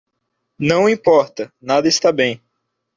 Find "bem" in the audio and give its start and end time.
2.11-2.41